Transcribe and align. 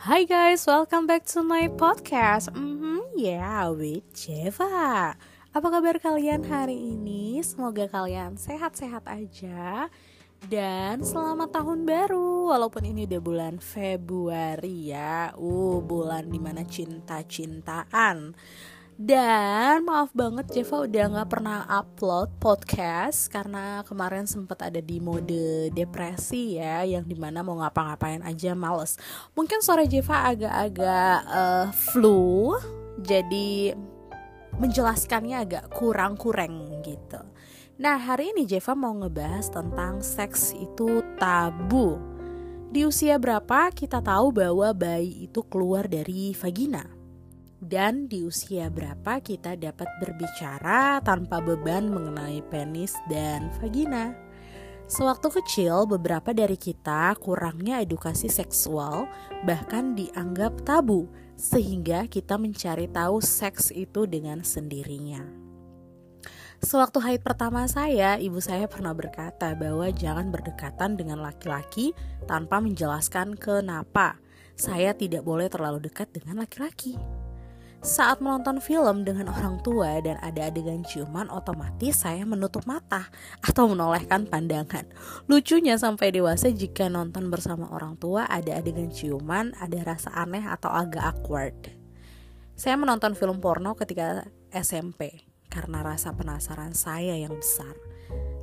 Hi 0.00 0.24
guys, 0.24 0.64
welcome 0.64 1.04
back 1.04 1.28
to 1.36 1.44
my 1.44 1.68
podcast. 1.68 2.48
Mm-hmm, 2.56 3.20
yeah, 3.20 3.68
with 3.68 4.00
Jeva. 4.16 5.12
Apa 5.52 5.66
kabar 5.68 6.00
kalian 6.00 6.40
hari 6.48 6.96
ini? 6.96 7.36
Semoga 7.44 7.84
kalian 7.84 8.40
sehat-sehat 8.40 9.04
aja 9.04 9.92
dan 10.48 11.04
selamat 11.04 11.52
tahun 11.52 11.84
baru. 11.84 12.48
Walaupun 12.48 12.88
ini 12.88 13.04
udah 13.04 13.20
bulan 13.20 13.60
Februari 13.60 14.88
ya, 14.88 15.36
uh 15.36 15.84
bulan 15.84 16.32
di 16.32 16.40
mana 16.40 16.64
cinta-cintaan. 16.64 18.32
Dan 19.00 19.88
maaf 19.88 20.12
banget 20.12 20.52
Jeva 20.52 20.84
udah 20.84 21.04
gak 21.16 21.30
pernah 21.32 21.64
upload 21.72 22.36
podcast 22.36 23.32
Karena 23.32 23.80
kemarin 23.88 24.28
sempat 24.28 24.60
ada 24.60 24.76
di 24.84 25.00
mode 25.00 25.72
depresi 25.72 26.60
ya 26.60 26.84
Yang 26.84 27.08
di 27.08 27.16
mana 27.16 27.40
mau 27.40 27.56
ngapa-ngapain 27.64 28.20
aja 28.20 28.52
males. 28.52 29.00
Mungkin 29.32 29.64
sore 29.64 29.88
Jeva 29.88 30.28
agak-agak 30.28 31.16
uh, 31.32 31.66
flu 31.72 32.52
Jadi 33.00 33.72
menjelaskannya 34.60 35.48
agak 35.48 35.72
kurang-kurang 35.72 36.84
gitu. 36.84 37.24
Nah 37.80 37.96
hari 37.96 38.36
ini 38.36 38.44
Jeva 38.44 38.76
mau 38.76 38.92
ngebahas 38.92 39.48
tentang 39.48 40.04
seks 40.04 40.52
itu 40.52 41.00
tabu. 41.16 41.96
Di 42.68 42.84
usia 42.84 43.16
berapa 43.16 43.72
kita 43.72 44.04
tahu 44.04 44.36
bahwa 44.36 44.68
bayi 44.76 45.24
itu 45.24 45.40
keluar 45.48 45.88
dari 45.88 46.36
vagina? 46.36 46.99
Dan 47.60 48.08
di 48.08 48.24
usia 48.24 48.72
berapa 48.72 49.20
kita 49.20 49.56
dapat 49.60 49.88
berbicara 50.00 51.04
tanpa 51.04 51.44
beban 51.44 51.92
mengenai 51.92 52.40
penis 52.48 52.96
dan 53.12 53.52
vagina. 53.60 54.16
Sewaktu 54.90 55.30
kecil, 55.38 55.86
beberapa 55.86 56.34
dari 56.34 56.58
kita 56.58 57.14
kurangnya 57.22 57.78
edukasi 57.78 58.26
seksual, 58.26 59.06
bahkan 59.46 59.94
dianggap 59.94 60.66
tabu, 60.66 61.06
sehingga 61.38 62.10
kita 62.10 62.34
mencari 62.34 62.90
tahu 62.90 63.22
seks 63.22 63.70
itu 63.70 64.10
dengan 64.10 64.42
sendirinya. 64.42 65.22
Sewaktu 66.60 66.98
haid 67.00 67.22
pertama 67.22 67.64
saya, 67.70 68.18
ibu 68.18 68.42
saya 68.42 68.66
pernah 68.66 68.92
berkata 68.92 69.54
bahwa 69.54 69.88
jangan 69.94 70.28
berdekatan 70.28 70.98
dengan 70.98 71.22
laki-laki 71.22 71.94
tanpa 72.26 72.58
menjelaskan 72.58 73.38
kenapa 73.38 74.18
saya 74.60 74.92
tidak 74.92 75.24
boleh 75.24 75.48
terlalu 75.48 75.88
dekat 75.88 76.12
dengan 76.12 76.44
laki-laki. 76.44 77.19
Saat 77.80 78.20
menonton 78.20 78.60
film 78.60 79.08
dengan 79.08 79.32
orang 79.32 79.56
tua 79.64 80.04
dan 80.04 80.20
ada 80.20 80.52
adegan 80.52 80.84
ciuman, 80.84 81.32
otomatis 81.32 82.04
saya 82.04 82.28
menutup 82.28 82.68
mata 82.68 83.08
atau 83.40 83.72
menolehkan 83.72 84.28
pandangan. 84.28 84.84
Lucunya 85.32 85.80
sampai 85.80 86.12
dewasa 86.12 86.52
jika 86.52 86.92
nonton 86.92 87.32
bersama 87.32 87.72
orang 87.72 87.96
tua 87.96 88.28
ada 88.28 88.60
adegan 88.60 88.92
ciuman, 88.92 89.56
ada 89.56 89.80
rasa 89.80 90.12
aneh 90.12 90.44
atau 90.44 90.68
agak 90.68 91.00
awkward. 91.00 91.56
Saya 92.52 92.76
menonton 92.76 93.16
film 93.16 93.40
porno 93.40 93.72
ketika 93.72 94.28
SMP 94.52 95.24
karena 95.48 95.80
rasa 95.80 96.12
penasaran 96.12 96.76
saya 96.76 97.16
yang 97.16 97.32
besar. 97.32 97.72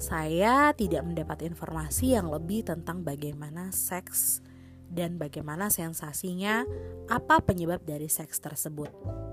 Saya 0.00 0.72
tidak 0.72 1.04
mendapat 1.04 1.44
informasi 1.44 2.16
yang 2.16 2.32
lebih 2.32 2.64
tentang 2.64 3.04
bagaimana 3.04 3.68
seks 3.68 4.40
dan 4.88 5.20
bagaimana 5.20 5.68
sensasinya, 5.68 6.64
apa 7.12 7.44
penyebab 7.44 7.84
dari 7.84 8.08
seks 8.08 8.40
tersebut. 8.40 9.25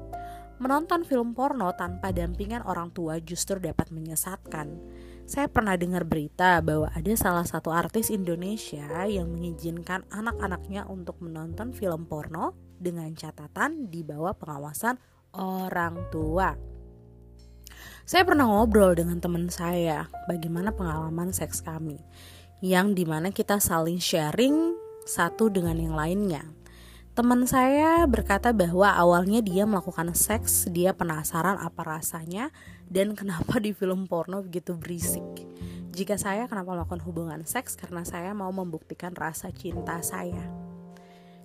Menonton 0.63 1.03
film 1.03 1.35
porno 1.35 1.75
tanpa 1.75 2.15
dampingan 2.15 2.63
orang 2.63 2.95
tua 2.95 3.19
justru 3.19 3.59
dapat 3.59 3.91
menyesatkan. 3.91 4.79
Saya 5.27 5.51
pernah 5.51 5.75
dengar 5.75 6.07
berita 6.07 6.63
bahwa 6.63 6.87
ada 6.87 7.11
salah 7.19 7.43
satu 7.43 7.67
artis 7.75 8.07
Indonesia 8.07 8.87
yang 9.03 9.27
mengizinkan 9.27 10.07
anak-anaknya 10.07 10.87
untuk 10.87 11.19
menonton 11.19 11.75
film 11.75 12.07
porno 12.07 12.55
dengan 12.79 13.11
catatan 13.11 13.91
di 13.91 14.07
bawah 14.07 14.31
pengawasan 14.39 14.95
orang 15.35 16.07
tua. 16.07 16.55
Saya 18.07 18.23
pernah 18.23 18.47
ngobrol 18.47 18.95
dengan 18.95 19.19
teman 19.19 19.51
saya 19.51 20.07
bagaimana 20.31 20.71
pengalaman 20.71 21.35
seks 21.35 21.59
kami, 21.59 21.99
yang 22.63 22.95
di 22.95 23.03
mana 23.03 23.35
kita 23.35 23.59
saling 23.59 23.99
sharing 23.99 24.79
satu 25.03 25.51
dengan 25.51 25.75
yang 25.75 25.95
lainnya. 25.99 26.62
Teman 27.13 27.45
saya 27.45 28.09
berkata 28.09 28.49
bahwa 28.57 28.89
awalnya 28.89 29.45
dia 29.45 29.69
melakukan 29.69 30.17
seks, 30.17 30.65
dia 30.65 30.97
penasaran 30.97 31.61
apa 31.61 31.85
rasanya 31.85 32.49
dan 32.89 33.13
kenapa 33.19 33.61
di 33.61 33.69
film 33.69 34.09
porno 34.09 34.41
begitu 34.41 34.73
berisik. 34.73 35.21
Jika 35.93 36.17
saya 36.17 36.49
kenapa 36.49 36.73
melakukan 36.73 37.05
hubungan 37.05 37.45
seks 37.45 37.77
karena 37.77 38.01
saya 38.01 38.33
mau 38.33 38.49
membuktikan 38.49 39.13
rasa 39.13 39.53
cinta 39.53 40.01
saya. 40.01 40.41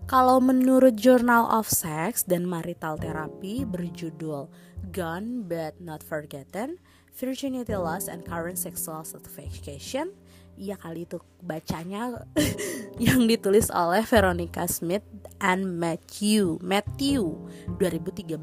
Kalau 0.08 0.40
menurut 0.40 0.96
Journal 0.96 1.44
of 1.52 1.68
Sex 1.68 2.24
dan 2.24 2.48
Marital 2.48 2.96
Therapy 2.96 3.68
berjudul 3.68 4.48
Gone 4.88 5.44
But 5.44 5.84
Not 5.84 6.00
Forgotten, 6.00 6.80
Virginity 7.12 7.76
Loss 7.76 8.08
and 8.08 8.24
Current 8.24 8.56
Sexual 8.56 9.04
Satisfaction, 9.04 10.16
iya 10.58 10.74
kali 10.74 11.06
itu 11.06 11.22
bacanya 11.38 12.26
yang 13.02 13.24
ditulis 13.30 13.70
oleh 13.70 14.02
Veronica 14.02 14.66
Smith 14.66 15.06
and 15.38 15.78
Matthew 15.78 16.58
Matthew 16.58 17.38
2013 17.78 18.38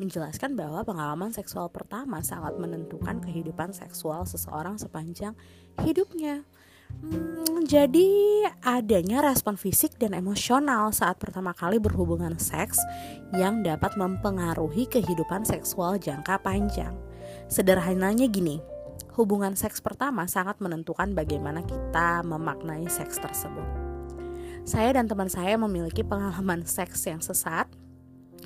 menjelaskan 0.00 0.56
bahwa 0.56 0.80
pengalaman 0.80 1.28
seksual 1.28 1.68
pertama 1.68 2.24
sangat 2.24 2.56
menentukan 2.56 3.20
kehidupan 3.20 3.76
seksual 3.76 4.24
seseorang 4.24 4.80
sepanjang 4.80 5.36
hidupnya. 5.84 6.48
Hmm, 6.90 7.62
jadi 7.68 8.08
adanya 8.64 9.22
respon 9.22 9.54
fisik 9.54 9.94
dan 10.00 10.16
emosional 10.16 10.90
saat 10.90 11.20
pertama 11.22 11.54
kali 11.54 11.78
berhubungan 11.78 12.34
seks 12.40 12.80
yang 13.36 13.62
dapat 13.62 13.94
mempengaruhi 13.94 14.90
kehidupan 14.90 15.46
seksual 15.46 16.00
jangka 16.00 16.40
panjang. 16.42 16.96
Sederhananya 17.46 18.26
gini, 18.26 18.58
hubungan 19.20 19.52
seks 19.52 19.84
pertama 19.84 20.24
sangat 20.24 20.56
menentukan 20.64 21.12
bagaimana 21.12 21.60
kita 21.60 22.24
memaknai 22.24 22.88
seks 22.88 23.20
tersebut. 23.20 23.68
Saya 24.64 24.96
dan 24.96 25.08
teman 25.08 25.28
saya 25.28 25.60
memiliki 25.60 26.00
pengalaman 26.00 26.64
seks 26.64 27.04
yang 27.04 27.20
sesat 27.20 27.68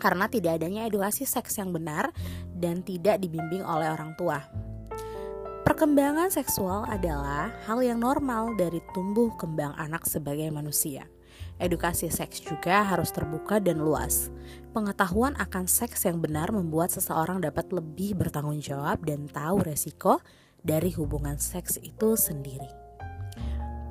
karena 0.03 0.27
tidak 0.27 0.59
adanya 0.59 0.91
edukasi 0.91 1.23
seks 1.23 1.63
yang 1.63 1.71
benar 1.71 2.11
dan 2.51 2.83
tidak 2.83 3.23
dibimbing 3.23 3.63
oleh 3.63 3.87
orang 3.87 4.19
tua. 4.19 4.43
Perkembangan 5.65 6.29
seksual 6.29 6.85
adalah 6.91 7.55
hal 7.65 7.81
yang 7.81 8.03
normal 8.03 8.53
dari 8.59 8.85
tumbuh 8.93 9.33
kembang 9.39 9.73
anak 9.79 10.05
sebagai 10.05 10.51
manusia. 10.53 11.09
Edukasi 11.57 12.11
seks 12.11 12.43
juga 12.43 12.83
harus 12.83 13.15
terbuka 13.15 13.63
dan 13.63 13.79
luas. 13.79 14.29
Pengetahuan 14.75 15.39
akan 15.39 15.71
seks 15.71 16.03
yang 16.05 16.19
benar 16.19 16.51
membuat 16.51 16.91
seseorang 16.91 17.39
dapat 17.39 17.71
lebih 17.71 18.19
bertanggung 18.19 18.59
jawab 18.59 19.03
dan 19.07 19.31
tahu 19.31 19.63
resiko 19.63 20.19
dari 20.65 20.91
hubungan 20.97 21.37
seks 21.37 21.77
itu 21.85 22.17
sendiri. 22.17 22.67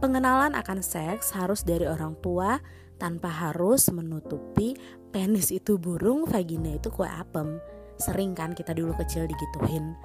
Pengenalan 0.03 0.57
akan 0.57 0.83
seks 0.83 1.31
harus 1.31 1.63
dari 1.63 1.87
orang 1.87 2.19
tua 2.19 2.59
tanpa 2.99 3.31
harus 3.31 3.87
menutupi 3.87 4.75
penis 5.13 5.53
itu 5.53 5.79
burung, 5.79 6.27
vagina 6.27 6.75
itu 6.75 6.91
kue 6.91 7.07
apem. 7.07 7.61
Sering 7.95 8.35
kan 8.35 8.51
kita 8.51 8.75
dulu 8.75 8.91
kecil 8.99 9.29
digituin. 9.29 9.95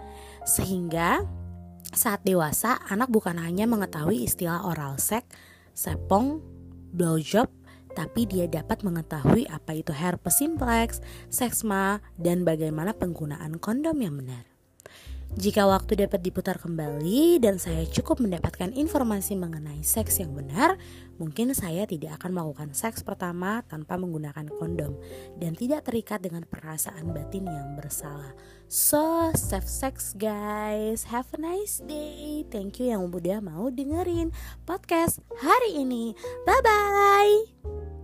Sehingga 0.46 1.24
saat 1.90 2.22
dewasa 2.22 2.78
anak 2.92 3.08
bukan 3.10 3.40
hanya 3.40 3.64
mengetahui 3.64 4.28
istilah 4.28 4.62
oral 4.62 5.00
sex, 5.00 5.24
sepong, 5.72 6.44
blowjob, 6.92 7.48
tapi 7.96 8.28
dia 8.28 8.46
dapat 8.46 8.84
mengetahui 8.86 9.48
apa 9.50 9.74
itu 9.74 9.90
herpes 9.90 10.38
simplex, 10.38 11.02
seksma, 11.32 11.98
dan 12.20 12.46
bagaimana 12.46 12.94
penggunaan 12.94 13.58
kondom 13.58 13.98
yang 13.98 14.14
benar. 14.20 14.57
Jika 15.36 15.68
waktu 15.68 16.08
dapat 16.08 16.24
diputar 16.24 16.56
kembali 16.56 17.36
dan 17.44 17.60
saya 17.60 17.84
cukup 17.84 18.24
mendapatkan 18.24 18.72
informasi 18.72 19.36
mengenai 19.36 19.84
seks 19.84 20.24
yang 20.24 20.32
benar, 20.32 20.80
mungkin 21.20 21.52
saya 21.52 21.84
tidak 21.84 22.16
akan 22.22 22.32
melakukan 22.32 22.72
seks 22.72 23.04
pertama 23.04 23.60
tanpa 23.68 24.00
menggunakan 24.00 24.48
kondom 24.56 24.96
dan 25.36 25.52
tidak 25.52 25.84
terikat 25.84 26.24
dengan 26.24 26.48
perasaan 26.48 27.12
batin 27.12 27.44
yang 27.44 27.76
bersalah. 27.76 28.32
So, 28.72 29.28
safe 29.36 29.68
sex 29.68 30.16
guys. 30.16 31.12
Have 31.12 31.28
a 31.36 31.40
nice 31.40 31.84
day. 31.84 32.48
Thank 32.48 32.80
you 32.80 32.96
yang 32.96 33.12
udah 33.12 33.44
mau 33.44 33.68
dengerin 33.68 34.32
podcast 34.64 35.20
hari 35.44 35.76
ini. 35.76 36.16
Bye 36.48 36.62
bye. 36.64 37.97